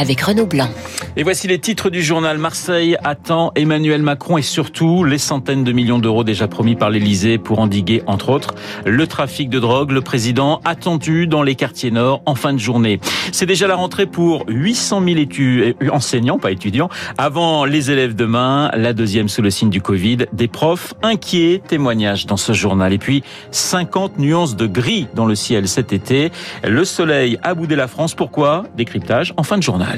avec 0.00 0.22
Renaud 0.22 0.46
Blanc. 0.46 0.68
Et 1.16 1.22
voici 1.22 1.46
les 1.46 1.58
titres 1.58 1.90
du 1.90 2.02
journal. 2.02 2.38
Marseille 2.38 2.96
attend 3.04 3.52
Emmanuel 3.54 4.00
Macron 4.00 4.38
et 4.38 4.42
surtout 4.42 5.04
les 5.04 5.18
centaines 5.18 5.62
de 5.62 5.72
millions 5.72 5.98
d'euros 5.98 6.24
déjà 6.24 6.48
promis 6.48 6.74
par 6.74 6.88
l'Elysée 6.88 7.36
pour 7.36 7.58
endiguer, 7.58 8.02
entre 8.06 8.30
autres, 8.30 8.54
le 8.86 9.06
trafic 9.06 9.50
de 9.50 9.60
drogue. 9.60 9.90
Le 9.90 10.00
président 10.00 10.60
attendu 10.64 11.26
dans 11.26 11.42
les 11.42 11.54
quartiers 11.54 11.90
nord 11.90 12.22
en 12.24 12.34
fin 12.34 12.54
de 12.54 12.58
journée. 12.58 12.98
C'est 13.32 13.44
déjà 13.44 13.66
la 13.66 13.76
rentrée 13.76 14.06
pour 14.06 14.44
800 14.48 15.02
000 15.04 15.18
études, 15.18 15.76
enseignants, 15.92 16.38
pas 16.38 16.50
étudiants, 16.50 16.88
avant 17.18 17.66
les 17.66 17.90
élèves 17.90 18.14
demain, 18.14 18.70
la 18.74 18.94
deuxième 18.94 19.28
sous 19.28 19.42
le 19.42 19.50
signe 19.50 19.70
du 19.70 19.82
Covid. 19.82 20.18
Des 20.32 20.48
profs 20.48 20.94
inquiets, 21.02 21.60
témoignages 21.66 22.24
dans 22.24 22.38
ce 22.38 22.52
journal. 22.52 22.92
Et 22.94 22.98
puis, 22.98 23.22
50 23.50 24.18
nuances 24.18 24.56
de 24.56 24.66
gris 24.66 25.08
dans 25.14 25.26
le 25.26 25.34
ciel 25.34 25.68
cet 25.68 25.92
été. 25.92 26.32
Le 26.66 26.84
soleil 26.86 27.38
a 27.42 27.54
boudé 27.54 27.76
la 27.76 27.88
France. 27.88 28.14
Pourquoi? 28.14 28.64
Décryptage 28.76 29.34
en 29.36 29.42
fin 29.42 29.58
de 29.58 29.62
journal. 29.62 29.89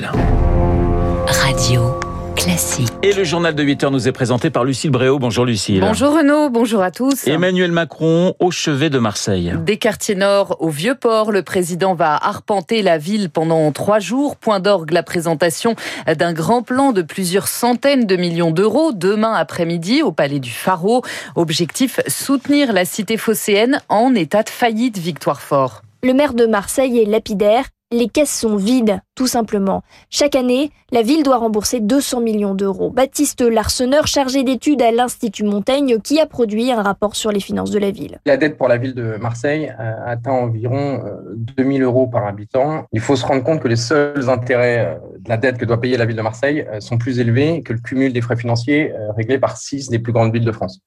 Radio 1.27 2.01
classique. 2.35 2.89
Et 3.03 3.13
le 3.13 3.25
journal 3.25 3.55
de 3.55 3.63
8 3.63 3.85
heures 3.85 3.91
nous 3.91 4.09
est 4.09 4.13
présenté 4.13 4.49
par 4.49 4.65
Lucille 4.65 4.91
Bréau. 4.91 5.19
Bonjour 5.19 5.45
Lucille. 5.45 5.81
Bonjour 5.81 6.17
Renaud, 6.17 6.49
bonjour 6.49 6.81
à 6.81 6.91
tous. 6.91 7.27
Emmanuel 7.27 7.73
Macron 7.73 8.35
au 8.41 8.51
chevet 8.51 8.89
de 8.89 8.99
Marseille. 8.99 9.53
Des 9.67 9.77
quartiers 9.77 10.15
nord 10.15 10.57
au 10.61 10.71
Vieux-Port, 10.71 11.31
le 11.31 11.43
président 11.43 11.95
va 11.95 12.15
arpenter 12.15 12.81
la 12.81 12.97
ville 12.97 13.29
pendant 13.29 13.71
trois 13.73 13.99
jours. 13.99 14.37
Point 14.37 14.61
d'orgue 14.61 14.93
la 14.93 15.03
présentation 15.03 15.77
d'un 16.07 16.33
grand 16.33 16.63
plan 16.63 16.93
de 16.93 17.03
plusieurs 17.03 17.49
centaines 17.49 18.07
de 18.07 18.17
millions 18.17 18.51
d'euros 18.51 18.93
demain 18.93 19.35
après-midi 19.35 20.01
au 20.01 20.11
Palais 20.11 20.41
du 20.41 20.53
Pharaon. 20.53 21.03
Objectif, 21.37 22.01
soutenir 22.07 22.73
la 22.73 22.87
cité 22.87 23.19
phocéenne 23.19 23.83
en 23.91 24.15
état 24.15 24.43
de 24.43 24.49
faillite, 24.49 24.97
Victoire 24.97 25.43
Fort. 25.43 25.83
Le 26.03 26.15
maire 26.15 26.33
de 26.33 26.47
Marseille 26.47 26.99
est 26.99 27.05
lapidaire 27.05 27.67
les 27.93 28.09
caisses 28.09 28.37
sont 28.37 28.57
vides, 28.57 29.01
tout 29.15 29.27
simplement. 29.27 29.83
Chaque 30.11 30.35
année, 30.35 30.71
la 30.91 31.03
ville 31.03 31.23
doit 31.23 31.37
rembourser 31.37 31.81
200 31.81 32.21
millions 32.21 32.55
d'euros. 32.55 32.91
Baptiste 32.91 33.43
Larseneur, 33.43 34.07
chargé 34.07 34.45
d'études 34.45 34.83
à 34.83 34.91
l'Institut 34.91 35.45
Montaigne, 35.45 35.99
qui 36.01 36.19
a 36.19 36.27
produit 36.27 36.73
un 36.73 36.83
rapport 36.83 37.17
sur 37.17 37.31
les 37.31 37.41
finances 37.41 37.71
de 37.71 37.79
la 37.79 37.91
ville. 37.91 38.19
La 38.27 38.37
dette 38.37 38.57
pour 38.57 38.69
la 38.69 38.79
ville 38.79 38.95
de 38.95 39.17
Marseille 39.17 39.73
euh, 39.79 39.93
atteint 40.07 40.33
environ 40.33 41.03
2000 41.35 41.83
euh, 41.83 41.85
euros 41.85 42.07
par 42.07 42.27
habitant. 42.27 42.87
Il 42.93 43.01
faut 43.01 43.17
se 43.17 43.27
rendre 43.27 43.43
compte 43.43 43.61
que 43.61 43.69
les 43.69 43.77
seuls 43.77 44.29
intérêts 44.31 44.87
euh, 44.87 44.95
de 45.21 45.29
la 45.29 45.37
dette 45.37 45.59
que 45.59 45.65
doit 45.65 45.81
payer 45.81 45.97
la 45.97 46.07
ville 46.07 46.17
de 46.17 46.23
Marseille 46.23 46.67
sont 46.81 46.99
plus 46.99 47.21
élevés 47.21 47.63
que 47.63 47.75
le 47.75 47.79
cumul 47.79 48.13
des 48.13 48.21
frais 48.21 48.37
financiers 48.37 48.93
réglés 49.17 49.39
par 49.39 49.57
six 49.57 49.89
des 49.89 49.99
plus 49.99 50.13
grandes 50.13 50.33
villes 50.33 50.45
de 50.45 50.53
France. 50.53 50.81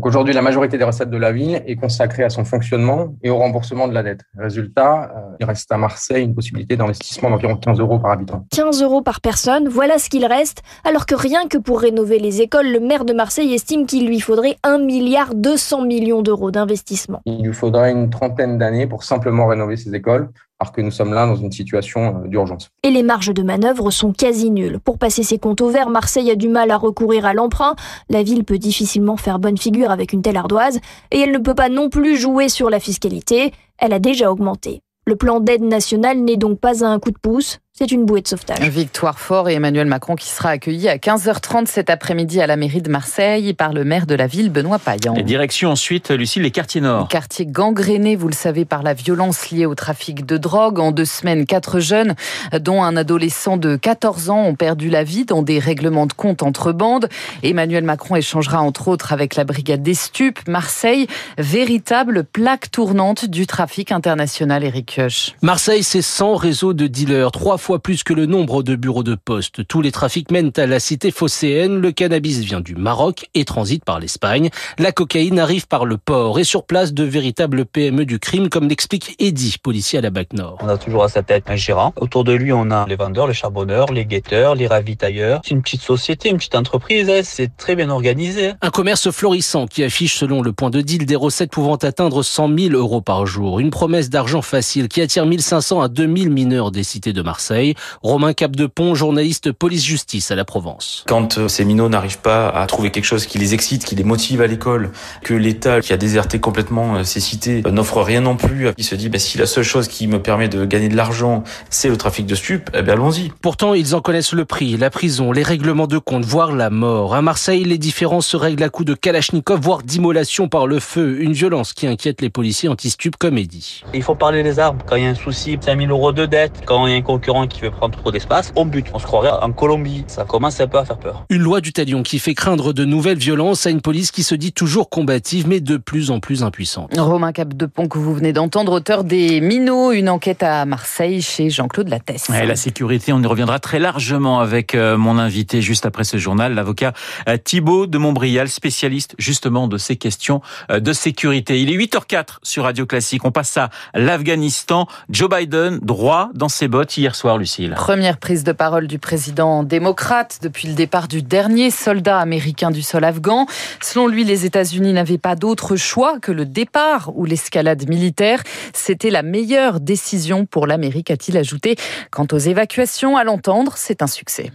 Aujourd'hui, 0.00 0.34
la 0.34 0.42
majorité 0.42 0.76
des 0.76 0.84
recettes 0.84 1.10
de 1.10 1.16
la 1.16 1.32
ville 1.32 1.62
est 1.66 1.76
consacrée 1.76 2.24
à 2.24 2.30
son 2.30 2.44
fonctionnement 2.44 3.14
et 3.22 3.30
au 3.30 3.36
remboursement 3.36 3.88
de 3.88 3.94
la 3.94 4.02
dette. 4.02 4.22
Résultat, 4.36 5.12
il 5.38 5.46
reste 5.46 5.70
à 5.70 5.76
Marseille 5.76 6.26
une 6.34 6.36
possibilité 6.36 6.76
d'investissement 6.76 7.30
d'environ 7.30 7.56
15 7.56 7.78
euros 7.78 7.98
par 7.98 8.10
habitant. 8.10 8.44
15 8.50 8.82
euros 8.82 9.02
par 9.02 9.20
personne, 9.20 9.68
voilà 9.68 9.98
ce 9.98 10.10
qu'il 10.10 10.26
reste, 10.26 10.62
alors 10.82 11.06
que 11.06 11.14
rien 11.14 11.46
que 11.46 11.58
pour 11.58 11.80
rénover 11.80 12.18
les 12.18 12.40
écoles, 12.40 12.72
le 12.72 12.80
maire 12.80 13.04
de 13.04 13.12
Marseille 13.12 13.54
estime 13.54 13.86
qu'il 13.86 14.06
lui 14.06 14.18
faudrait 14.18 14.56
1 14.64 14.78
milliard 14.78 15.34
200 15.34 15.82
millions 15.82 16.22
d'euros 16.22 16.50
d'investissement. 16.50 17.20
Il 17.26 17.44
lui 17.44 17.54
faudrait 17.54 17.92
une 17.92 18.10
trentaine 18.10 18.58
d'années 18.58 18.86
pour 18.86 19.04
simplement 19.04 19.46
rénover 19.46 19.76
ces 19.76 19.94
écoles 19.94 20.30
alors 20.60 20.72
que 20.72 20.80
nous 20.80 20.90
sommes 20.90 21.12
là 21.12 21.26
dans 21.26 21.34
une 21.36 21.50
situation 21.50 22.22
euh, 22.22 22.28
d'urgence. 22.28 22.70
Et 22.84 22.90
les 22.90 23.02
marges 23.02 23.34
de 23.34 23.42
manœuvre 23.42 23.90
sont 23.90 24.12
quasi 24.12 24.50
nulles. 24.50 24.78
Pour 24.78 24.98
passer 24.98 25.22
ses 25.22 25.38
comptes 25.38 25.60
au 25.60 25.68
vert, 25.68 25.90
Marseille 25.90 26.30
a 26.30 26.36
du 26.36 26.48
mal 26.48 26.70
à 26.70 26.76
recourir 26.76 27.26
à 27.26 27.34
l'emprunt. 27.34 27.74
La 28.08 28.22
ville 28.22 28.44
peut 28.44 28.58
difficilement 28.58 29.16
faire 29.16 29.38
bonne 29.38 29.58
figure 29.58 29.90
avec 29.90 30.12
une 30.12 30.22
telle 30.22 30.36
ardoise. 30.36 30.78
Et 31.10 31.20
elle 31.20 31.32
ne 31.32 31.38
peut 31.38 31.54
pas 31.54 31.68
non 31.68 31.88
plus 31.88 32.16
jouer 32.16 32.48
sur 32.48 32.70
la 32.70 32.78
fiscalité. 32.78 33.52
Elle 33.78 33.92
a 33.92 33.98
déjà 33.98 34.30
augmenté. 34.30 34.83
Le 35.06 35.16
plan 35.16 35.40
d'aide 35.40 35.62
nationale 35.62 36.18
n'est 36.18 36.36
donc 36.36 36.60
pas 36.60 36.84
un 36.84 36.98
coup 36.98 37.10
de 37.10 37.18
pouce, 37.18 37.58
c'est 37.76 37.90
une 37.90 38.04
bouée 38.04 38.20
de 38.20 38.28
sauvetage. 38.28 38.60
Victoire 38.68 39.18
Fort 39.18 39.48
et 39.48 39.54
Emmanuel 39.54 39.88
Macron 39.88 40.14
qui 40.14 40.28
sera 40.28 40.50
accueilli 40.50 40.88
à 40.88 40.96
15h30 40.96 41.66
cet 41.66 41.90
après-midi 41.90 42.40
à 42.40 42.46
la 42.46 42.54
mairie 42.54 42.82
de 42.82 42.88
Marseille 42.88 43.52
par 43.52 43.72
le 43.72 43.82
maire 43.82 44.06
de 44.06 44.14
la 44.14 44.28
ville, 44.28 44.52
Benoît 44.52 44.78
Payan. 44.78 45.16
Et 45.16 45.24
direction 45.24 45.70
ensuite, 45.70 46.10
Lucie, 46.10 46.38
les 46.38 46.52
quartiers 46.52 46.80
nord. 46.80 47.08
Quartier 47.08 47.46
gangréné, 47.46 48.14
vous 48.14 48.28
le 48.28 48.34
savez, 48.34 48.64
par 48.64 48.84
la 48.84 48.94
violence 48.94 49.50
liée 49.50 49.66
au 49.66 49.74
trafic 49.74 50.24
de 50.24 50.36
drogue. 50.36 50.78
En 50.78 50.92
deux 50.92 51.04
semaines, 51.04 51.46
quatre 51.46 51.80
jeunes, 51.80 52.14
dont 52.60 52.80
un 52.80 52.96
adolescent 52.96 53.56
de 53.56 53.74
14 53.74 54.30
ans, 54.30 54.44
ont 54.44 54.54
perdu 54.54 54.88
la 54.88 55.02
vie 55.02 55.24
dans 55.24 55.42
des 55.42 55.58
règlements 55.58 56.06
de 56.06 56.12
compte 56.12 56.44
entre 56.44 56.70
bandes. 56.70 57.08
Emmanuel 57.42 57.82
Macron 57.82 58.14
échangera 58.14 58.60
entre 58.62 58.86
autres 58.86 59.12
avec 59.12 59.34
la 59.34 59.42
brigade 59.42 59.82
des 59.82 59.94
stupes. 59.94 60.46
Marseille, 60.46 61.08
véritable 61.38 62.22
plaque 62.22 62.70
tournante 62.70 63.24
du 63.24 63.48
trafic 63.48 63.90
international, 63.90 64.62
Eric 64.62 64.94
Kioch. 64.94 65.34
Marseille, 65.42 65.82
c'est 65.82 66.02
100 66.02 66.36
réseaux 66.36 66.72
de 66.72 66.86
dealers, 66.86 67.32
trois 67.32 67.58
fois 67.64 67.78
plus 67.78 68.02
que 68.02 68.12
le 68.12 68.26
nombre 68.26 68.62
de 68.62 68.76
bureaux 68.76 69.02
de 69.02 69.14
poste. 69.14 69.66
Tous 69.66 69.80
les 69.80 69.90
trafics 69.90 70.30
mènent 70.30 70.52
à 70.58 70.66
la 70.66 70.78
cité 70.78 71.10
phocéenne. 71.10 71.78
Le 71.78 71.92
cannabis 71.92 72.40
vient 72.40 72.60
du 72.60 72.76
Maroc 72.76 73.24
et 73.32 73.46
transite 73.46 73.86
par 73.86 74.00
l'Espagne. 74.00 74.50
La 74.78 74.92
cocaïne 74.92 75.38
arrive 75.38 75.66
par 75.66 75.86
le 75.86 75.96
port 75.96 76.38
et 76.38 76.44
sur 76.44 76.66
place 76.66 76.92
de 76.92 77.04
véritables 77.04 77.64
PME 77.64 78.04
du 78.04 78.18
crime, 78.18 78.50
comme 78.50 78.68
l'explique 78.68 79.16
Eddy, 79.18 79.56
policier 79.62 79.98
à 79.98 80.02
la 80.02 80.10
BAC 80.10 80.34
Nord. 80.34 80.58
On 80.60 80.68
a 80.68 80.76
toujours 80.76 81.04
à 81.04 81.08
sa 81.08 81.22
tête 81.22 81.44
un 81.46 81.56
gérant. 81.56 81.94
Autour 81.98 82.24
de 82.24 82.32
lui, 82.32 82.52
on 82.52 82.70
a 82.70 82.84
les 82.86 82.96
vendeurs, 82.96 83.28
les 83.28 83.32
charbonneurs, 83.32 83.90
les 83.90 84.04
guetteurs, 84.04 84.54
les 84.54 84.66
ravitailleurs. 84.66 85.40
C'est 85.42 85.52
une 85.52 85.62
petite 85.62 85.80
société, 85.80 86.28
une 86.28 86.36
petite 86.36 86.56
entreprise. 86.56 87.08
Hein. 87.08 87.22
C'est 87.24 87.56
très 87.56 87.76
bien 87.76 87.88
organisé. 87.88 88.52
Un 88.60 88.70
commerce 88.70 89.10
florissant 89.10 89.66
qui 89.66 89.82
affiche, 89.84 90.16
selon 90.16 90.42
le 90.42 90.52
point 90.52 90.68
de 90.68 90.82
deal, 90.82 91.06
des 91.06 91.16
recettes 91.16 91.52
pouvant 91.52 91.76
atteindre 91.76 92.22
100 92.22 92.58
000 92.58 92.74
euros 92.74 93.00
par 93.00 93.24
jour. 93.24 93.58
Une 93.58 93.70
promesse 93.70 94.10
d'argent 94.10 94.42
facile 94.42 94.88
qui 94.88 95.00
attire 95.00 95.24
1500 95.24 95.80
à 95.80 95.88
2000 95.88 96.28
mineurs 96.28 96.70
des 96.70 96.82
cités 96.82 97.14
de 97.14 97.22
Marseille. 97.22 97.53
Romain 98.02 98.32
Capdepont, 98.32 98.94
journaliste 98.94 99.52
police-justice 99.52 100.30
à 100.30 100.34
la 100.34 100.44
Provence. 100.44 101.04
Quand 101.06 101.38
euh, 101.38 101.48
ces 101.48 101.64
minots 101.64 101.88
n'arrivent 101.88 102.18
pas 102.18 102.48
à 102.48 102.66
trouver 102.66 102.90
quelque 102.90 103.04
chose 103.04 103.26
qui 103.26 103.38
les 103.38 103.54
excite, 103.54 103.84
qui 103.84 103.94
les 103.94 104.04
motive 104.04 104.40
à 104.40 104.46
l'école, 104.46 104.90
que 105.22 105.34
l'État 105.34 105.80
qui 105.80 105.92
a 105.92 105.96
déserté 105.96 106.40
complètement 106.40 106.96
euh, 106.96 107.04
ces 107.04 107.20
cités 107.20 107.62
euh, 107.66 107.70
n'offre 107.70 108.02
rien 108.02 108.20
non 108.20 108.36
plus, 108.36 108.68
il 108.76 108.84
se 108.84 108.94
dit 108.94 109.08
bah, 109.08 109.18
si 109.18 109.38
la 109.38 109.46
seule 109.46 109.64
chose 109.64 109.88
qui 109.88 110.06
me 110.06 110.20
permet 110.20 110.48
de 110.48 110.64
gagner 110.64 110.88
de 110.88 110.96
l'argent, 110.96 111.44
c'est 111.70 111.88
le 111.88 111.96
trafic 111.96 112.26
de 112.26 112.34
stupes, 112.34 112.70
eh 112.74 112.82
bien 112.82 112.94
allons-y. 112.94 113.32
Pourtant, 113.40 113.74
ils 113.74 113.94
en 113.94 114.00
connaissent 114.00 114.32
le 114.32 114.44
prix, 114.44 114.76
la 114.76 114.90
prison, 114.90 115.32
les 115.32 115.42
règlements 115.42 115.86
de 115.86 115.98
compte, 115.98 116.24
voire 116.24 116.52
la 116.52 116.70
mort. 116.70 117.14
À 117.14 117.22
Marseille, 117.22 117.64
les 117.64 117.78
différences 117.78 118.26
se 118.26 118.36
règlent 118.36 118.62
à 118.62 118.68
coups 118.68 118.86
de 118.86 118.94
kalachnikov, 118.94 119.60
voire 119.60 119.82
d'immolation 119.82 120.48
par 120.48 120.66
le 120.66 120.80
feu, 120.80 121.20
une 121.20 121.32
violence 121.32 121.72
qui 121.72 121.86
inquiète 121.86 122.20
les 122.20 122.30
policiers 122.30 122.68
anti-stupes 122.68 123.16
comme 123.16 123.38
Eddy. 123.38 123.84
Il 123.92 124.02
faut 124.02 124.14
parler 124.14 124.42
des 124.42 124.58
armes 124.58 124.78
quand 124.86 124.96
il 124.96 125.04
y 125.04 125.06
a 125.06 125.10
un 125.10 125.14
souci, 125.14 125.58
5000 125.60 125.90
euros 125.90 126.12
de 126.12 126.26
dette, 126.26 126.62
quand 126.66 126.86
il 126.86 126.92
y 126.92 126.94
a 126.94 126.98
un 126.98 127.02
qui 127.46 127.60
veut 127.60 127.70
prendre 127.70 127.96
trop 127.96 128.10
d'espace, 128.10 128.52
on 128.56 128.66
bute. 128.66 128.86
On 128.94 128.98
se 128.98 129.06
croirait 129.06 129.30
en 129.30 129.52
Colombie. 129.52 130.04
Ça 130.06 130.24
commence 130.24 130.60
un 130.60 130.66
peu 130.66 130.78
à 130.78 130.84
faire 130.84 130.98
peur. 130.98 131.24
Une 131.30 131.42
loi 131.42 131.60
du 131.60 131.72
talion 131.72 132.02
qui 132.02 132.18
fait 132.18 132.34
craindre 132.34 132.72
de 132.72 132.84
nouvelles 132.84 133.18
violences 133.18 133.66
à 133.66 133.70
une 133.70 133.80
police 133.80 134.10
qui 134.10 134.22
se 134.22 134.34
dit 134.34 134.52
toujours 134.52 134.90
combative, 134.90 135.48
mais 135.48 135.60
de 135.60 135.76
plus 135.76 136.10
en 136.10 136.20
plus 136.20 136.42
impuissante. 136.42 136.96
Romain 136.96 137.32
Capdepont, 137.32 137.88
que 137.88 137.98
vous 137.98 138.14
venez 138.14 138.32
d'entendre, 138.32 138.72
auteur 138.72 139.04
des 139.04 139.40
Minots, 139.40 139.92
une 139.92 140.08
enquête 140.08 140.42
à 140.42 140.64
Marseille 140.64 141.22
chez 141.22 141.50
Jean-Claude 141.50 141.88
Lattès. 141.88 142.30
Et 142.30 142.46
la 142.46 142.56
sécurité, 142.56 143.12
on 143.12 143.20
y 143.22 143.26
reviendra 143.26 143.58
très 143.58 143.78
largement 143.78 144.40
avec 144.40 144.74
euh, 144.74 144.96
mon 144.96 145.18
invité 145.18 145.62
juste 145.62 145.86
après 145.86 146.04
ce 146.04 146.16
journal, 146.16 146.54
l'avocat 146.54 146.92
euh, 147.28 147.36
Thibault 147.36 147.86
de 147.86 147.98
Montbrial, 147.98 148.48
spécialiste 148.48 149.14
justement 149.18 149.68
de 149.68 149.78
ces 149.78 149.96
questions 149.96 150.40
euh, 150.70 150.80
de 150.80 150.92
sécurité. 150.92 151.60
Il 151.60 151.70
est 151.70 151.76
8h04 151.76 152.38
sur 152.42 152.64
Radio 152.64 152.86
Classique. 152.86 153.24
On 153.24 153.32
passe 153.32 153.56
à 153.56 153.70
l'Afghanistan. 153.94 154.86
Joe 155.10 155.28
Biden, 155.28 155.78
droit 155.82 156.30
dans 156.34 156.48
ses 156.48 156.68
bottes 156.68 156.96
hier 156.96 157.14
soir, 157.14 157.33
Première 157.74 158.18
prise 158.18 158.44
de 158.44 158.52
parole 158.52 158.86
du 158.86 158.98
président 158.98 159.62
démocrate 159.62 160.38
depuis 160.42 160.68
le 160.68 160.74
départ 160.74 161.08
du 161.08 161.22
dernier 161.22 161.70
soldat 161.70 162.18
américain 162.18 162.70
du 162.70 162.82
sol 162.82 163.04
afghan. 163.04 163.46
Selon 163.82 164.06
lui, 164.06 164.24
les 164.24 164.44
États-Unis 164.44 164.92
n'avaient 164.92 165.18
pas 165.18 165.34
d'autre 165.36 165.76
choix 165.76 166.18
que 166.20 166.32
le 166.32 166.44
départ 166.46 167.12
ou 167.14 167.24
l'escalade 167.24 167.88
militaire. 167.88 168.42
C'était 168.72 169.10
la 169.10 169.22
meilleure 169.22 169.80
décision 169.80 170.46
pour 170.46 170.66
l'Amérique, 170.66 171.10
a-t-il 171.10 171.36
ajouté. 171.36 171.76
Quant 172.10 172.26
aux 172.32 172.38
évacuations, 172.38 173.16
à 173.16 173.24
l'entendre, 173.24 173.74
c'est 173.76 174.02
un 174.02 174.06
succès. 174.06 174.50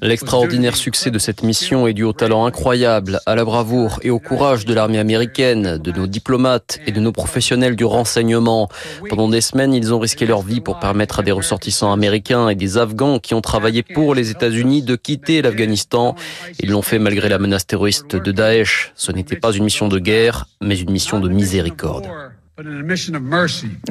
L'extraordinaire 0.00 0.76
succès 0.76 1.10
de 1.10 1.18
cette 1.18 1.42
mission 1.42 1.88
est 1.88 1.92
dû 1.92 2.04
au 2.04 2.12
talent 2.12 2.46
incroyable, 2.46 3.18
à 3.26 3.34
la 3.34 3.44
bravoure 3.44 3.98
et 4.02 4.10
au 4.10 4.20
courage 4.20 4.64
de 4.64 4.72
l'armée 4.72 5.00
américaine, 5.00 5.76
de 5.76 5.90
nos 5.90 6.06
diplomates 6.06 6.78
et 6.86 6.92
de 6.92 7.00
nos 7.00 7.10
professionnels 7.10 7.74
du 7.74 7.84
renseignement. 7.84 8.68
Pendant 9.08 9.28
des 9.28 9.40
semaines, 9.40 9.74
ils 9.74 9.92
ont 9.92 9.98
risqué 9.98 10.24
leur 10.24 10.42
vie 10.42 10.60
pour 10.60 10.78
permettre 10.78 11.18
à 11.18 11.22
des 11.24 11.32
ressortissants 11.32 11.92
américains 11.92 12.48
et 12.48 12.54
des 12.54 12.78
Afghans 12.78 13.18
qui 13.18 13.34
ont 13.34 13.40
travaillé 13.40 13.82
pour 13.82 14.14
les 14.14 14.30
États-Unis 14.30 14.82
de 14.82 14.94
quitter 14.94 15.42
l'Afghanistan. 15.42 16.14
Ils 16.60 16.70
l'ont 16.70 16.82
fait 16.82 17.00
malgré 17.00 17.28
la 17.28 17.40
menace 17.40 17.66
terroriste 17.66 18.14
de 18.14 18.30
Daesh. 18.30 18.92
Ce 18.94 19.10
n'était 19.10 19.34
pas 19.34 19.50
une 19.50 19.64
mission 19.64 19.88
de 19.88 19.98
guerre, 19.98 20.46
mais 20.60 20.78
une 20.78 20.92
mission 20.92 21.18
de 21.18 21.28
miséricorde. 21.28 22.08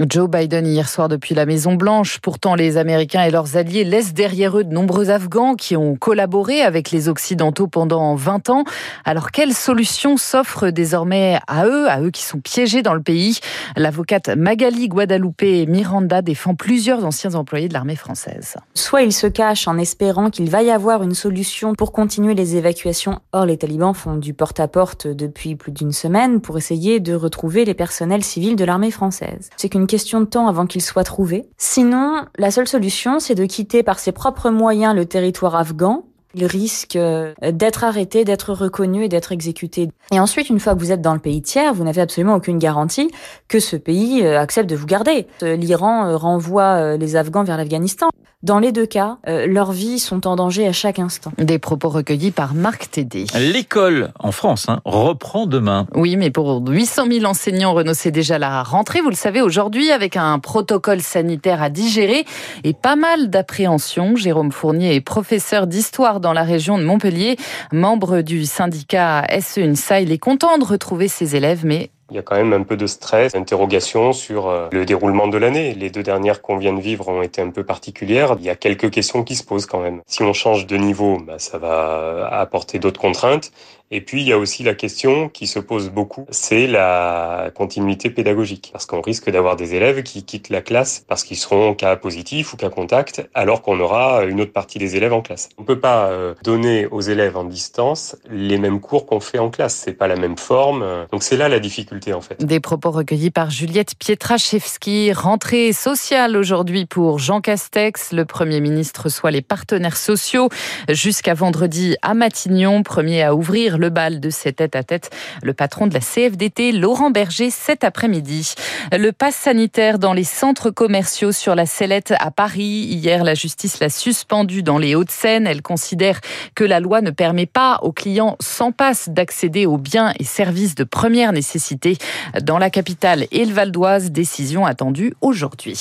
Joe 0.07 0.29
Biden 0.29 0.67
hier 0.67 0.87
soir 0.87 1.07
depuis 1.07 1.33
la 1.33 1.47
Maison 1.47 1.73
Blanche. 1.73 2.19
Pourtant, 2.19 2.53
les 2.53 2.77
Américains 2.77 3.23
et 3.23 3.31
leurs 3.31 3.57
alliés 3.57 3.83
laissent 3.83 4.13
derrière 4.13 4.59
eux 4.59 4.63
de 4.63 4.71
nombreux 4.71 5.09
Afghans 5.09 5.55
qui 5.55 5.75
ont 5.75 5.95
collaboré 5.95 6.61
avec 6.61 6.91
les 6.91 7.09
Occidentaux 7.09 7.65
pendant 7.65 8.13
20 8.13 8.49
ans. 8.51 8.63
Alors, 9.05 9.31
quelle 9.31 9.53
solution 9.53 10.17
s'offre 10.17 10.69
désormais 10.69 11.39
à 11.47 11.65
eux, 11.65 11.89
à 11.89 12.01
eux 12.01 12.11
qui 12.11 12.21
sont 12.21 12.41
piégés 12.41 12.83
dans 12.83 12.93
le 12.93 13.01
pays? 13.01 13.39
L'avocate 13.75 14.29
Magali 14.29 14.87
Guadalupe 14.87 15.67
Miranda 15.67 16.21
défend 16.21 16.53
plusieurs 16.53 17.03
anciens 17.05 17.33
employés 17.33 17.69
de 17.69 17.73
l'armée 17.73 17.95
française. 17.95 18.55
Soit 18.75 19.01
ils 19.01 19.13
se 19.13 19.25
cachent 19.25 19.67
en 19.67 19.79
espérant 19.79 20.29
qu'il 20.29 20.49
va 20.51 20.61
y 20.61 20.69
avoir 20.69 21.01
une 21.01 21.15
solution 21.15 21.73
pour 21.73 21.91
continuer 21.91 22.35
les 22.35 22.55
évacuations. 22.55 23.19
Or, 23.31 23.47
les 23.47 23.57
talibans 23.57 23.95
font 23.95 24.17
du 24.17 24.35
porte-à-porte 24.35 25.07
-porte 25.07 25.15
depuis 25.15 25.55
plus 25.55 25.71
d'une 25.71 25.91
semaine 25.91 26.39
pour 26.39 26.57
essayer 26.59 26.99
de 26.99 27.15
retrouver 27.15 27.65
les 27.65 27.73
personnels 27.73 28.23
civils 28.23 28.58
l'armée 28.63 28.91
française. 28.91 29.49
C'est 29.57 29.69
qu'une 29.69 29.87
question 29.87 30.21
de 30.21 30.25
temps 30.25 30.47
avant 30.47 30.65
qu'ils 30.65 30.81
soient 30.81 31.03
trouvés. 31.03 31.49
Sinon, 31.57 32.25
la 32.37 32.51
seule 32.51 32.67
solution, 32.67 33.19
c'est 33.19 33.35
de 33.35 33.45
quitter 33.45 33.83
par 33.83 33.99
ses 33.99 34.11
propres 34.11 34.49
moyens 34.49 34.95
le 34.95 35.05
territoire 35.05 35.55
afghan 35.55 36.05
il 36.35 36.45
risque 36.45 36.95
euh, 36.95 37.33
d'être 37.41 37.83
arrêté, 37.83 38.23
d'être 38.23 38.53
reconnu 38.53 39.03
et 39.03 39.09
d'être 39.09 39.31
exécuté. 39.31 39.89
Et 40.11 40.19
ensuite, 40.19 40.49
une 40.49 40.59
fois 40.59 40.75
que 40.75 40.79
vous 40.79 40.91
êtes 40.91 41.01
dans 41.01 41.13
le 41.13 41.19
pays 41.19 41.41
tiers, 41.41 41.73
vous 41.73 41.83
n'avez 41.83 42.01
absolument 42.01 42.35
aucune 42.35 42.59
garantie 42.59 43.11
que 43.47 43.59
ce 43.59 43.75
pays 43.75 44.23
euh, 44.23 44.39
accepte 44.39 44.69
de 44.69 44.75
vous 44.75 44.85
garder. 44.85 45.27
Euh, 45.43 45.55
L'Iran 45.55 46.17
renvoie 46.17 46.97
les 46.97 47.15
Afghans 47.15 47.43
vers 47.43 47.57
l'Afghanistan. 47.57 48.09
Dans 48.41 48.59
les 48.59 48.71
deux 48.71 48.85
cas, 48.85 49.17
leurs 49.25 49.73
vies 49.73 49.99
sont 49.99 50.25
en 50.25 50.37
danger 50.37 50.65
à 50.65 50.71
chaque 50.71 50.97
instant. 50.97 51.33
Des 51.37 51.59
propos 51.59 51.89
recueillis 51.89 52.31
par 52.31 52.53
Marc 52.53 52.89
Tédé. 52.89 53.25
L'école 53.37 54.13
en 54.17 54.31
France 54.31 54.69
hein, 54.69 54.79
reprend 54.85 55.45
demain. 55.45 55.87
Oui, 55.93 56.15
mais 56.15 56.31
pour 56.31 56.61
800 56.65 57.07
000 57.11 57.25
enseignants, 57.25 57.73
Renaud, 57.73 57.93
c'est 57.93 58.11
déjà 58.11 58.39
la 58.39 58.63
rentrée, 58.63 59.01
vous 59.01 59.09
le 59.09 59.15
savez, 59.15 59.41
aujourd'hui, 59.41 59.91
avec 59.91 60.15
un 60.15 60.39
protocole 60.39 61.01
sanitaire 61.01 61.61
à 61.61 61.69
digérer 61.69 62.25
et 62.63 62.73
pas 62.73 62.95
mal 62.95 63.29
d'appréhension. 63.29 64.15
Jérôme 64.15 64.53
Fournier 64.53 64.95
est 64.95 65.01
professeur 65.01 65.67
d'histoire 65.67 66.18
dans 66.19 66.33
la 66.33 66.43
région 66.43 66.77
de 66.77 66.83
Montpellier, 66.83 67.37
membre 67.71 68.21
du 68.21 68.45
syndicat 68.45 69.25
SE 69.41 69.59
UNSA. 69.61 70.01
Il 70.01 70.11
est 70.11 70.17
content 70.17 70.57
de 70.57 70.65
retrouver 70.65 71.07
ses 71.07 71.35
élèves, 71.35 71.65
mais 71.65 71.89
il 72.11 72.15
y 72.15 72.19
a 72.19 72.23
quand 72.23 72.35
même 72.35 72.53
un 72.53 72.63
peu 72.63 72.75
de 72.75 72.87
stress, 72.87 73.33
d'interrogation 73.33 74.13
sur 74.13 74.47
euh, 74.47 74.67
le 74.71 74.83
déroulement 74.85 75.27
de 75.27 75.37
l'année. 75.37 75.75
Les 75.75 75.91
deux 75.91 76.01
dernières 76.01 76.41
qu'on 76.41 76.57
vient 76.57 76.73
de 76.73 76.81
vivre 76.81 77.07
ont 77.07 77.21
été 77.21 77.41
un 77.41 77.51
peu 77.51 77.63
particulières. 77.63 78.35
Il 78.39 78.45
y 78.45 78.49
a 78.49 78.55
quelques 78.55 78.89
questions 78.89 79.23
qui 79.23 79.35
se 79.35 79.43
posent 79.43 79.67
quand 79.67 79.79
même. 79.79 80.01
Si 80.07 80.23
on 80.23 80.33
change 80.33 80.65
de 80.65 80.75
niveau, 80.75 81.19
bah, 81.19 81.37
ça 81.37 81.59
va 81.59 82.27
apporter 82.31 82.79
d'autres 82.79 82.99
contraintes. 82.99 83.51
Et 83.91 84.01
puis, 84.01 84.21
il 84.21 84.27
y 84.27 84.33
a 84.33 84.37
aussi 84.37 84.63
la 84.63 84.75
question 84.75 85.29
qui 85.29 85.47
se 85.47 85.57
pose 85.57 85.89
beaucoup, 85.89 86.25
c'est 86.29 86.67
la 86.67 87.49
continuité 87.55 88.11
pédagogique. 88.11 88.69
Parce 88.71 88.85
qu'on 88.85 89.01
risque 89.01 89.31
d'avoir 89.31 89.55
des 89.55 89.73
élèves 89.73 90.03
qui 90.03 90.23
quittent 90.23 90.49
la 90.49 90.61
classe 90.61 91.03
parce 91.07 91.23
qu'ils 91.23 91.37
seront 91.37 91.73
cas 91.73 91.95
positifs 91.95 92.53
ou 92.53 92.57
cas 92.57 92.69
contact, 92.69 93.27
alors 93.33 93.63
qu'on 93.63 93.79
aura 93.79 94.25
une 94.25 94.41
autre 94.41 94.53
partie 94.53 94.77
des 94.77 94.95
élèves 94.95 95.13
en 95.13 95.21
classe. 95.21 95.49
On 95.57 95.63
peut 95.63 95.79
pas 95.79 96.07
euh, 96.09 96.35
donner 96.43 96.85
aux 96.85 97.01
élèves 97.01 97.35
en 97.35 97.45
distance 97.45 98.15
les 98.29 98.59
mêmes 98.59 98.79
cours 98.79 99.07
qu'on 99.07 99.19
fait 99.19 99.39
en 99.39 99.49
classe. 99.49 99.75
C'est 99.75 99.93
pas 99.93 100.07
la 100.07 100.15
même 100.15 100.37
forme. 100.37 100.85
Donc 101.11 101.23
c'est 101.23 101.37
là 101.37 101.49
la 101.49 101.59
difficulté, 101.59 102.13
en 102.13 102.21
fait. 102.21 102.43
Des 102.45 102.59
propos 102.59 102.91
recueillis 102.91 103.31
par 103.31 103.49
Juliette 103.49 103.95
Pietraszewski. 103.97 105.13
Rentrée 105.13 105.73
sociale 105.73 106.37
aujourd'hui 106.37 106.85
pour 106.85 107.17
Jean 107.17 107.41
Castex. 107.41 108.11
Le 108.11 108.25
Premier 108.25 108.61
ministre 108.61 109.09
soit 109.09 109.31
les 109.31 109.41
partenaires 109.41 109.97
sociaux 109.97 110.49
jusqu'à 110.89 111.33
vendredi 111.33 111.95
à 112.03 112.13
Matignon, 112.13 112.83
premier 112.83 113.23
à 113.23 113.33
ouvrir 113.33 113.78
le 113.79 113.89
bal 113.89 114.19
de 114.19 114.29
ses 114.29 114.53
tête-à-tête. 114.59 115.09
Le 115.41 115.53
patron 115.53 115.87
de 115.87 115.93
la 115.93 116.01
CFDT, 116.01 116.73
Laurent 116.73 117.11
Berger, 117.11 117.49
cet 117.49 117.83
après-midi. 117.83 118.53
Le 118.91 119.11
pass 119.11 119.35
sanitaire 119.35 119.99
dans 119.99 120.13
les 120.13 120.23
centres 120.23 120.69
commerciaux 120.69 121.31
sur 121.31 121.55
la 121.55 121.65
sellette 121.65 122.13
à 122.19 122.29
Paris. 122.31 122.87
Hier, 122.89 123.23
la 123.23 123.35
justice 123.35 123.79
l'a 123.79 123.89
suspendu 123.89 124.63
dans 124.63 124.77
les 124.77 124.95
Hauts-de-Seine. 124.95 125.47
Elle 125.47 125.61
considère 125.61 126.19
que 126.55 126.63
la 126.63 126.79
loi 126.79 127.01
ne 127.01 127.11
permet 127.11 127.45
pas 127.45 127.79
aux 127.81 127.93
clients 127.93 128.35
sans 128.41 128.71
passe 128.71 129.09
d'accéder 129.09 129.65
aux 129.65 129.77
biens 129.77 130.13
et 130.19 130.25
services 130.25 130.75
de 130.75 130.83
première 130.83 131.31
nécessité 131.31 131.97
dans 132.41 132.57
la 132.57 132.69
capitale 132.69 133.25
et 133.31 133.45
le 133.45 133.53
Val 133.53 133.71
d'Oise. 133.71 134.11
Décision 134.11 134.65
attendue 134.65 135.13
aujourd'hui. 135.21 135.79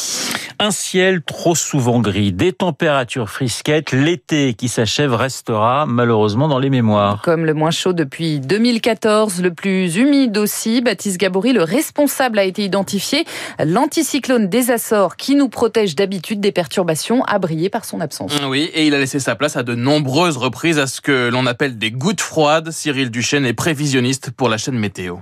Un 0.61 0.73
ciel 0.73 1.23
trop 1.23 1.55
souvent 1.55 2.01
gris, 2.01 2.33
des 2.33 2.53
températures 2.53 3.31
frisquettes. 3.31 3.93
L'été 3.93 4.55
qui 4.55 4.67
s'achève 4.67 5.15
restera 5.15 5.87
malheureusement 5.87 6.49
dans 6.49 6.59
les 6.59 6.69
mémoires. 6.69 7.23
Comme 7.23 7.45
le 7.45 7.55
moins 7.55 7.71
chaud 7.71 7.93
depuis 7.93 8.41
2014, 8.41 9.41
le 9.41 9.55
plus 9.55 9.97
humide 9.97 10.37
aussi. 10.37 10.81
Baptiste 10.81 11.19
Gabory, 11.19 11.53
le 11.53 11.63
responsable 11.63 12.41
a 12.41 12.45
été 12.45 12.65
identifié. 12.65 13.25
L'anticyclone 13.65 14.49
des 14.49 14.73
Açores, 14.73 15.15
qui 15.15 15.37
nous 15.37 15.49
protège 15.49 15.95
d'habitude 15.95 16.41
des 16.41 16.51
perturbations, 16.51 17.23
a 17.27 17.39
brillé 17.39 17.71
par 17.71 17.85
son 17.85 18.01
absence. 18.01 18.33
Oui, 18.49 18.69
et 18.75 18.85
il 18.85 18.95
a 18.95 18.99
laissé 18.99 19.21
sa 19.21 19.37
place 19.37 19.57
à 19.57 19.63
de 19.63 19.77
nombreuses 19.77 20.39
reprises 20.39 20.81
à 20.81 20.89
ce 20.89 21.01
que 21.01 21.29
l'on 21.29 21.47
appelle 21.47 21.79
des 21.79 21.93
gouttes 21.93 22.21
froides. 22.21 22.73
Cyril 22.73 23.13
Duchesne 23.13 23.47
est 23.47 23.53
prévisionniste 23.53 24.33
pour 24.33 24.49
la 24.49 24.57
chaîne 24.57 24.79
Météo 24.79 25.19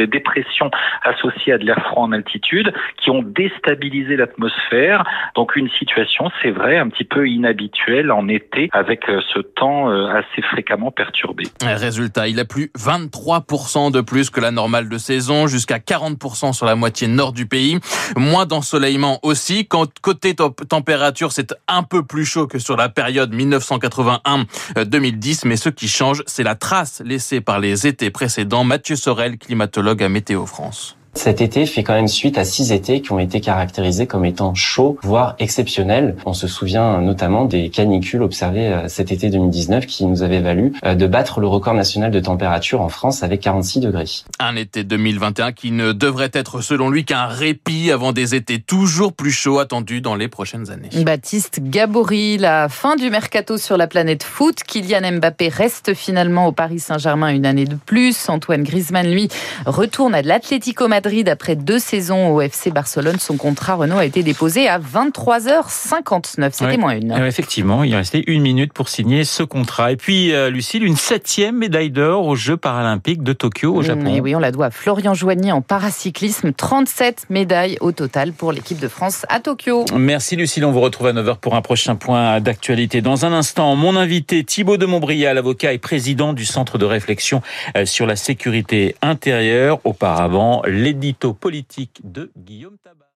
des 0.00 0.06
dépressions 0.06 0.70
associées 1.02 1.52
à 1.52 1.58
de 1.58 1.64
l'air 1.64 1.80
froid 1.84 2.04
en 2.04 2.12
altitude 2.12 2.72
qui 3.02 3.10
ont 3.10 3.22
déstabilisé 3.22 4.16
l'atmosphère. 4.16 5.04
Donc 5.34 5.56
une 5.56 5.68
situation, 5.70 6.30
c'est 6.42 6.50
vrai, 6.50 6.78
un 6.78 6.88
petit 6.88 7.04
peu 7.04 7.28
inhabituelle 7.28 8.10
en 8.10 8.28
été 8.28 8.68
avec 8.72 9.08
euh, 9.08 9.20
ce 9.32 9.40
temps 9.40 9.90
euh, 9.90 10.08
assez 10.08 10.42
fréquemment 10.42 10.90
perturbé. 10.90 11.44
Résultat, 11.62 12.28
il 12.28 12.38
a 12.40 12.44
plu 12.44 12.70
23% 12.78 13.92
de 13.92 14.00
plus 14.00 14.30
que 14.30 14.40
la 14.40 14.50
normale 14.50 14.88
de 14.88 14.98
saison, 14.98 15.46
jusqu'à 15.46 15.78
40% 15.78 16.52
sur 16.52 16.66
la 16.66 16.74
moitié 16.74 17.08
nord 17.08 17.32
du 17.32 17.46
pays. 17.46 17.78
Moins 18.16 18.46
d'ensoleillement 18.46 19.18
aussi. 19.22 19.68
Côté 19.68 20.34
température, 20.34 21.32
c'est 21.32 21.54
un 21.68 21.82
peu 21.82 22.04
plus 22.04 22.24
chaud 22.24 22.46
que 22.46 22.58
sur 22.58 22.76
la 22.76 22.88
période 22.88 23.34
1981-2010, 23.34 25.46
mais 25.46 25.56
ce 25.56 25.68
qui 25.68 25.88
change, 25.88 26.22
c'est 26.26 26.42
la 26.42 26.54
trace 26.54 27.02
laissée 27.04 27.40
par 27.40 27.60
les 27.60 27.86
étés 27.86 28.10
précédents. 28.10 28.64
Mathieu 28.64 28.96
Sorel, 28.96 29.38
climatologue 29.38 29.89
à 29.98 30.08
Météo 30.08 30.46
France. 30.46 30.96
Cet 31.14 31.40
été 31.40 31.66
fait 31.66 31.82
quand 31.82 31.94
même 31.94 32.08
suite 32.08 32.38
à 32.38 32.44
six 32.44 32.70
étés 32.70 33.02
qui 33.02 33.10
ont 33.10 33.18
été 33.18 33.40
caractérisés 33.40 34.06
comme 34.06 34.24
étant 34.24 34.54
chauds, 34.54 34.96
voire 35.02 35.34
exceptionnels. 35.40 36.16
On 36.24 36.34
se 36.34 36.46
souvient 36.46 37.00
notamment 37.00 37.46
des 37.46 37.68
canicules 37.68 38.22
observées 38.22 38.68
euh, 38.68 38.88
cet 38.88 39.10
été 39.10 39.28
2019 39.28 39.86
qui 39.86 40.06
nous 40.06 40.22
avaient 40.22 40.40
valu 40.40 40.72
euh, 40.84 40.94
de 40.94 41.06
battre 41.08 41.40
le 41.40 41.48
record 41.48 41.74
national 41.74 42.12
de 42.12 42.20
température 42.20 42.80
en 42.80 42.88
France 42.88 43.24
avec 43.24 43.40
46 43.40 43.80
degrés. 43.80 44.08
Un 44.38 44.54
été 44.54 44.84
2021 44.84 45.52
qui 45.52 45.72
ne 45.72 45.92
devrait 45.92 46.30
être 46.32 46.60
selon 46.60 46.90
lui 46.90 47.04
qu'un 47.04 47.26
répit 47.26 47.90
avant 47.90 48.12
des 48.12 48.36
étés 48.36 48.60
toujours 48.60 49.12
plus 49.12 49.32
chauds 49.32 49.58
attendus 49.58 50.00
dans 50.00 50.14
les 50.14 50.28
prochaines 50.28 50.70
années. 50.70 50.90
Baptiste 51.04 51.58
Gabory, 51.60 52.38
la 52.38 52.68
fin 52.68 52.94
du 52.94 53.10
mercato 53.10 53.58
sur 53.58 53.76
la 53.76 53.88
planète 53.88 54.22
foot. 54.22 54.62
Kylian 54.64 55.18
Mbappé 55.18 55.48
reste 55.48 55.92
finalement 55.94 56.46
au 56.46 56.52
Paris 56.52 56.78
Saint-Germain 56.78 57.28
une 57.28 57.46
année 57.46 57.64
de 57.64 57.74
plus. 57.74 58.28
Antoine 58.28 58.62
Griezmann, 58.62 59.10
lui, 59.10 59.28
retourne 59.66 60.14
à 60.14 60.22
l'Atlético 60.22 60.86
Madrid 60.86 60.99
Madrid 61.00 61.30
après 61.30 61.56
deux 61.56 61.78
saisons 61.78 62.28
au 62.28 62.42
FC 62.42 62.70
Barcelone. 62.70 63.18
Son 63.18 63.38
contrat 63.38 63.76
Renault 63.76 63.96
a 63.96 64.04
été 64.04 64.22
déposé 64.22 64.68
à 64.68 64.78
23h59. 64.78 66.50
C'était 66.52 66.76
moins 66.76 66.94
une. 66.94 67.12
effectivement, 67.24 67.84
il 67.84 67.94
restait 67.94 68.22
une 68.26 68.42
minute 68.42 68.74
pour 68.74 68.90
signer 68.90 69.24
ce 69.24 69.42
contrat. 69.42 69.92
Et 69.92 69.96
puis, 69.96 70.34
euh, 70.34 70.50
Lucille, 70.50 70.84
une 70.84 70.96
septième 70.96 71.56
médaille 71.56 71.88
d'or 71.88 72.26
aux 72.26 72.36
Jeux 72.36 72.58
paralympiques 72.58 73.22
de 73.22 73.32
Tokyo 73.32 73.74
au 73.74 73.80
Japon. 73.80 74.14
Et 74.14 74.20
oui, 74.20 74.34
on 74.34 74.40
la 74.40 74.52
doit 74.52 74.66
à 74.66 74.70
Florian 74.70 75.14
Joigny 75.14 75.50
en 75.50 75.62
paracyclisme. 75.62 76.52
37 76.52 77.28
médailles 77.30 77.78
au 77.80 77.92
total 77.92 78.34
pour 78.34 78.52
l'équipe 78.52 78.78
de 78.78 78.88
France 78.88 79.24
à 79.30 79.40
Tokyo. 79.40 79.86
Merci 79.96 80.36
Lucille, 80.36 80.66
on 80.66 80.70
vous 80.70 80.82
retrouve 80.82 81.06
à 81.06 81.14
9h 81.14 81.38
pour 81.38 81.54
un 81.54 81.62
prochain 81.62 81.96
point 81.96 82.40
d'actualité. 82.40 83.00
Dans 83.00 83.24
un 83.24 83.32
instant, 83.32 83.74
mon 83.74 83.96
invité 83.96 84.44
Thibaut 84.44 84.76
de 84.76 84.84
Montbrial, 84.84 85.38
avocat 85.38 85.72
et 85.72 85.78
président 85.78 86.34
du 86.34 86.44
Centre 86.44 86.76
de 86.76 86.84
réflexion 86.84 87.40
euh, 87.78 87.86
sur 87.86 88.04
la 88.04 88.16
sécurité 88.16 88.96
intérieure. 89.00 89.78
Auparavant, 89.84 90.60
les 90.66 90.89
l'édito 90.90 91.34
politique 91.34 92.00
de 92.02 92.32
Guillaume 92.36 92.76
Tabar. 92.78 93.06